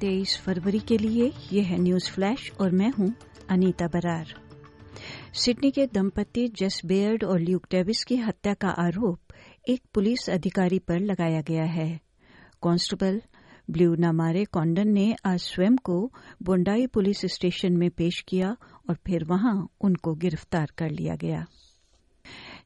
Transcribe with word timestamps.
23 0.00 0.36
फरवरी 0.40 0.78
के 0.78 0.98
लिए 0.98 1.32
यह 1.52 1.66
है 1.66 1.78
न्यूज़ 1.78 2.10
फ्लैश 2.10 2.52
और 2.60 2.70
मैं 2.70 2.90
हूँ 2.90 3.14
अनीता 3.50 3.86
बरार। 3.86 4.34
सिडनी 5.34 5.70
के 5.70 5.86
दंपति 5.86 6.48
जेस 6.48 6.80
बेयर्ड 6.86 7.24
और 7.24 7.40
ल्यूक 7.40 7.66
डेविस 7.70 8.04
की 8.04 8.16
हत्या 8.16 8.54
का 8.54 8.68
आरोप 8.68 9.20
एक 9.68 9.82
पुलिस 9.94 10.30
अधिकारी 10.30 10.78
पर 10.78 11.00
लगाया 11.00 11.40
गया 11.40 11.64
है। 11.64 12.00
कांस्टेबल 12.62 13.22
ब्लू 13.70 13.94
नामारे 13.94 14.44
कॉन्डन 14.44 14.88
ने 14.88 15.14
आज 15.26 15.40
स्वयं 15.40 15.76
को 15.76 16.12
बोंडाई 16.42 16.86
पुलिस 16.86 17.20
स्टेशन 17.26 17.76
में 17.76 17.90
पेश 17.90 18.24
किया 18.28 18.56
और 18.90 18.94
फिर 18.94 19.24
वहाँ 19.24 19.68
उनको 19.80 20.14
गिरफ़्तार 20.14 20.72
कर 20.78 20.90
लिया 20.90 21.14
गया। 21.14 21.46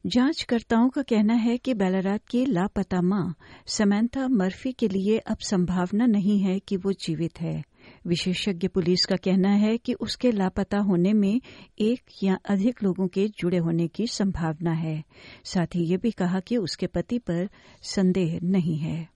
जांचकर्ताओं 0.05 0.89
का 0.89 1.01
कहना 1.01 1.33
है 1.33 1.57
कि 1.57 1.73
बैलारात 1.73 2.21
की 2.29 2.45
लापता 2.45 3.01
माँ 3.01 3.35
समैंथा 3.67 4.27
मर्फी 4.27 4.71
के 4.71 4.87
लिए 4.87 5.17
अब 5.17 5.37
संभावना 5.37 6.05
नहीं 6.05 6.39
है 6.39 6.59
कि 6.59 6.77
वो 6.77 6.91
जीवित 6.91 7.41
है। 7.41 7.63
विशेषज्ञ 8.07 8.67
पुलिस 8.67 9.05
का 9.05 9.15
कहना 9.15 9.49
है 9.49 9.77
कि 9.77 9.93
उसके 9.93 10.31
लापता 10.31 10.77
होने 10.77 11.13
में 11.13 11.41
एक 11.79 11.99
या 12.23 12.37
अधिक 12.49 12.83
लोगों 12.83 13.07
के 13.07 13.27
जुड़े 13.27 13.57
होने 13.57 13.87
की 13.87 14.07
संभावना 14.07 14.71
है। 14.71 15.03
साथ 15.45 15.75
ही 15.75 15.85
ये 15.85 15.97
भी 15.97 16.11
कहा 16.11 16.39
कि 16.39 16.57
उसके 16.57 16.87
पति 16.87 17.19
पर 17.19 17.49
संदेह 17.81 18.39
नहीं 18.43 18.77
है। 18.77 19.14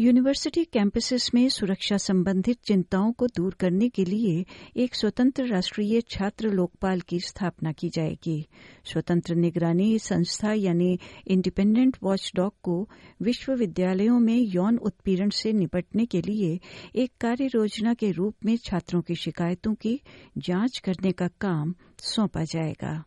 यूनिवर्सिटी 0.00 0.64
कैंपसेस 0.64 1.30
में 1.34 1.48
सुरक्षा 1.48 1.96
संबंधित 1.96 2.58
चिंताओं 2.64 3.12
को 3.12 3.26
दूर 3.26 3.54
करने 3.54 3.88
के 3.88 4.04
लिए 4.04 4.44
एक 4.76 4.94
स्वतंत्र 4.94 5.46
राष्ट्रीय 5.46 6.00
छात्र 6.00 6.48
लोकपाल 6.48 7.00
की 7.00 7.20
स्थापना 7.20 7.72
की 7.72 7.88
जाएगी। 7.88 8.46
स्वतंत्र 8.84 9.34
निगरानी 9.34 9.98
संस्था 9.98 10.52
यानी 10.52 10.98
इंडिपेंडेंट 11.26 11.96
वॉच 12.02 12.32
डॉग 12.36 12.52
को 12.62 12.88
विश्वविद्यालयों 13.22 14.18
में 14.20 14.38
यौन 14.38 14.78
उत्पीड़न 14.78 15.30
से 15.30 15.52
निपटने 15.52 16.06
के 16.06 16.20
लिए 16.20 16.60
एक 16.94 17.12
कार्य 17.20 17.44
योजना 17.44 17.94
के 17.94 18.10
रूप 18.10 18.34
में 18.44 18.56
छात्रों 18.56 19.00
की 19.00 19.14
शिकायतों 19.14 19.74
की 19.74 20.00
जाँच 20.38 20.78
करने 20.78 21.12
का 21.12 21.28
काम 21.40 21.74
सौंपा 21.98 22.44
जाएगा। 22.44 23.04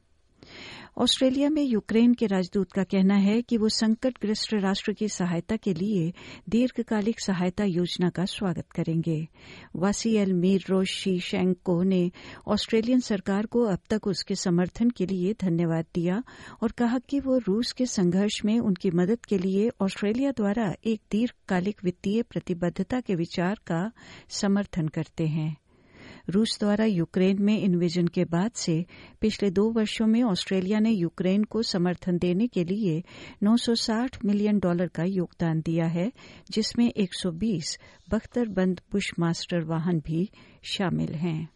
ऑस्ट्रेलिया 0.97 1.49
में 1.49 1.63
यूक्रेन 1.63 2.13
के 2.13 2.25
राजदूत 2.25 2.71
का 2.71 2.83
कहना 2.83 3.15
है 3.15 3.41
कि 3.41 3.57
वो 3.57 3.69
संकटग्रस्त 3.69 4.53
राष्ट्र 4.53 4.93
की 4.93 5.07
सहायता 5.07 5.55
के 5.55 5.73
लिए 5.73 6.13
दीर्घकालिक 6.49 7.19
सहायता 7.19 7.63
योजना 7.63 8.09
का 8.09 8.25
स्वागत 8.25 8.71
करेंगे। 8.71 9.27
वासी 9.75 10.15
एल 10.15 10.33
मीर 10.33 10.63
रोशी 10.69 11.19
शेंको 11.19 11.83
ने 11.83 12.11
ऑस्ट्रेलियन 12.47 12.99
सरकार 12.99 13.45
को 13.45 13.63
अब 13.63 13.79
तक 13.89 14.07
उसके 14.07 14.35
समर्थन 14.35 14.89
के 14.89 15.05
लिए 15.05 15.33
धन्यवाद 15.33 15.85
दिया 15.95 16.23
और 16.63 16.71
कहा 16.71 16.99
कि 16.99 17.19
वो 17.19 17.37
रूस 17.37 17.71
के 17.71 17.85
संघर्ष 17.85 18.41
में 18.45 18.59
उनकी 18.59 18.91
मदद 18.91 19.25
के 19.25 19.37
लिए 19.37 19.69
ऑस्ट्रेलिया 19.81 20.31
द्वारा 20.31 20.73
एक 20.85 21.01
दीर्घकालिक 21.11 21.83
वित्तीय 21.83 22.21
प्रतिबद्धता 22.21 22.99
के 22.99 23.15
विचार 23.15 23.59
का 23.67 23.91
समर्थन 24.29 24.87
करते 24.87 25.27
हैं। 25.27 25.57
रूस 26.29 26.57
द्वारा 26.59 26.85
यूक्रेन 26.85 27.41
में 27.41 27.61
इन्वेजन 27.61 28.07
के 28.07 28.25
बाद 28.25 28.51
से 28.51 28.85
पिछले 29.21 29.49
दो 29.49 29.69
वर्षों 29.69 30.07
में 30.07 30.23
ऑस्ट्रेलिया 30.23 30.79
ने 30.79 30.91
यूक्रेन 30.91 31.43
को 31.43 31.61
समर्थन 31.61 32.17
देने 32.17 32.47
के 32.47 32.63
लिए 32.63 33.03
960 33.43 34.25
मिलियन 34.25 34.59
डॉलर 34.59 34.87
का 34.87 35.03
योगदान 35.03 35.61
दिया 35.61 35.85
है, 35.85 36.11
जिसमें 36.51 36.91
120 36.97 37.79
बख्तरबंद 38.11 38.81
बुशमास्टर 38.91 39.63
वाहन 39.63 39.99
भी 39.99 40.29
शामिल 40.63 41.13
हैं। 41.13 41.49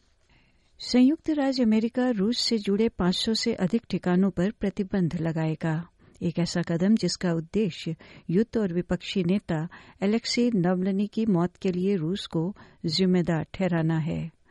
संयुक्त 0.79 1.29
राज्य 1.29 1.63
अमेरिका 1.63 2.09
रूस 2.09 2.37
से 2.37 2.57
जुड़े 2.57 2.89
500 2.89 3.33
से 3.33 3.53
अधिक 3.53 3.81
ठिकानों 3.89 4.29
पर 4.29 4.51
प्रतिबंध 4.51 5.21
लगाएगा। 5.21 5.87
एक 6.23 6.39
ऐसा 6.39 6.61
कदम 6.61 6.95
जिसका 6.95 7.33
उद्देश्य 7.33 7.95
युद्ध 8.29 8.57
और 8.57 8.73
विपक्षी 8.73 9.23
नेता 9.23 9.67
एलेक्सी 10.01 10.51
नवलनी 10.55 11.07
की 11.07 11.25
मौत 11.25 11.57
के 11.61 11.71
लिए 11.71 11.95
रूस 11.95 12.25
को 12.25 12.55
जिम्मेदार 12.85 13.45
ठहराना 13.53 13.97
है। 13.97 14.42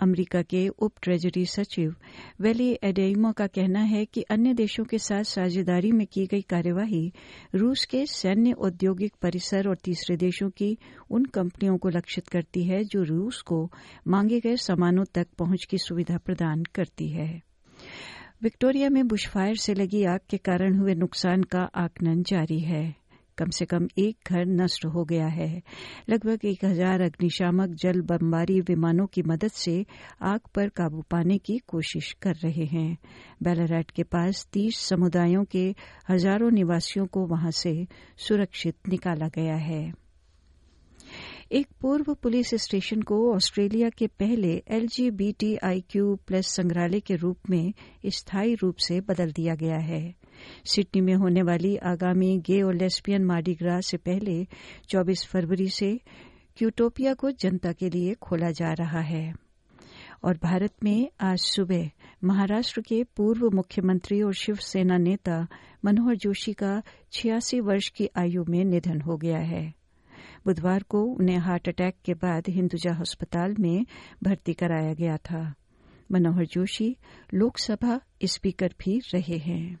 अमरीका 0.00 0.42
के 0.42 0.68
उप 0.68 0.92
ट्रेजरी 1.02 1.46
सचिव 1.46 1.94
वेली 2.40 2.78
एडेइमो 2.82 3.32
का 3.32 3.46
कहना 3.46 3.80
है 3.80 4.04
कि 4.04 4.22
अन्य 4.22 4.54
देशों 4.54 4.84
के 4.84 4.98
साथ 4.98 5.22
साझेदारी 5.22 5.92
में 5.92 6.06
की 6.06 6.26
गई 6.26 6.42
कार्यवाही 6.42 7.12
रूस 7.54 7.84
के 7.84 8.06
सैन्य 8.06 8.52
औद्योगिक 8.52 9.14
परिसर 9.22 9.68
और 9.68 9.76
तीसरे 9.76 10.16
देशों 10.16 10.50
की 10.50 10.78
उन 11.10 11.24
कंपनियों 11.24 11.78
को 11.78 11.88
लक्षित 11.88 12.28
करती 12.28 12.64
है 12.64 12.84
जो 12.84 13.02
रूस 13.02 13.42
को 13.42 13.72
मांगे 14.08 14.40
गए 14.40 14.56
सामानों 14.56 15.04
तक 15.14 15.26
पहुँच 15.38 15.64
की 15.64 15.78
सुविधा 15.78 16.18
प्रदान 16.18 16.64
करती 16.74 17.08
है। 17.08 17.42
विक्टोरिया 18.42 18.88
में 18.90 19.08
बुशफायर 19.08 19.56
से 19.56 19.74
लगी 19.74 20.04
आग 20.04 20.20
के 20.30 20.36
कारण 20.36 20.78
हुए 20.78 20.94
नुकसान 20.94 21.42
का 21.42 21.60
आकलन 21.74 22.22
जारी 22.22 22.60
है। 22.60 23.05
कम 23.38 23.50
से 23.50 23.64
कम 23.64 23.88
एक 23.98 24.32
घर 24.32 24.44
नष्ट 24.46 24.84
हो 24.84 25.04
गया 25.04 25.26
है। 25.26 25.62
लगभग 26.10 26.44
एक 26.44 26.64
हज़ार 26.64 27.00
अग्निशामक 27.00 27.74
जल 27.74 28.00
बमबारी 28.00 28.60
विमानों 28.60 29.06
की 29.06 29.22
मदद 29.22 29.50
से 29.50 29.84
आग 30.22 30.40
पर 30.54 30.68
काबू 30.68 31.02
पाने 31.10 31.38
की 31.38 31.58
कोशिश 31.68 32.12
कर 32.22 32.34
रहे 32.34 32.64
हैं। 32.64 32.96
बेलारेट 33.42 33.90
के 33.90 34.02
पास 34.02 34.46
तीस 34.52 34.78
समुदायों 34.78 35.44
के 35.44 35.64
हज़ारों 36.10 36.50
निवासियों 36.50 37.06
को 37.06 37.26
वहाँ 37.26 37.50
से 37.50 37.86
सुरक्षित 38.18 38.88
निकाला 38.88 39.28
गया 39.28 39.56
है। 39.56 39.92
एक 41.52 41.66
पूर्व 41.80 42.12
पुलिस 42.14 42.50
स्टेशन 42.54 43.02
को 43.02 43.16
ऑस्ट्रेलिया 43.34 43.88
के 43.88 44.06
पहले 44.20 44.50
एलजीबीटीआईक्यू 44.68 46.14
प्लस 46.26 46.48
संग्रहालय 46.48 47.00
के 47.00 47.16
रूप 47.16 47.50
में 47.50 47.72
स्थायी 48.06 48.54
रूप 48.54 48.76
से 48.78 49.00
बदल 49.00 49.32
दिया 49.32 49.54
गया 49.54 49.76
है। 49.76 50.02
सिडनी 50.64 51.00
में 51.00 51.14
होने 51.14 51.42
वाली 51.42 51.76
आगामी 51.76 52.38
गे 52.38 52.62
और 52.62 52.74
लेस्बियन 52.74 53.24
मार्डिग्रा 53.24 53.80
से 53.80 53.96
पहले 53.96 54.46
24 54.88 55.26
फरवरी 55.26 55.68
से 55.68 56.00
क्यूटोपिया 56.56 57.14
को 57.14 57.30
जनता 57.30 57.72
के 57.72 57.90
लिए 57.90 58.14
खोला 58.14 58.50
जा 58.50 58.72
रहा 58.72 59.00
है। 59.00 59.34
और 60.24 60.38
भारत 60.42 60.72
में 60.84 61.08
आज 61.20 61.38
सुबह 61.38 61.90
महाराष्ट्र 62.24 62.80
के 62.80 63.04
पूर्व 63.04 63.50
मुख्यमंत्री 63.50 64.22
और 64.22 64.34
शिवसेना 64.34 64.96
नेता 64.96 65.46
मनोहर 65.84 66.16
जोशी 66.16 66.52
का 66.52 66.82
छियासी 67.12 67.60
वर्ष 67.60 67.88
की 67.88 68.08
आयु 68.16 68.44
में 68.48 68.64
निधन 68.64 69.00
हो 69.00 69.16
गया 69.16 69.38
है। 69.38 69.74
बुधवार 70.44 70.82
को 70.82 71.02
उन्हें 71.02 71.38
हार्ट 71.38 71.68
अटैक 71.68 71.94
के 72.04 72.14
बाद 72.14 72.44
हिंदुजा 72.48 73.00
अस्पताल 73.00 73.54
में 73.60 73.86
भर्ती 74.22 74.52
कराया 74.52 74.94
गया 74.94 75.16
था। 75.16 75.54
मनोहर 76.12 76.46
जोशी 76.46 76.96
लोकसभा 77.34 78.00
स्पीकर 78.24 78.74
भी 78.84 79.00
रहे 79.14 79.36
हैं। 79.36 79.80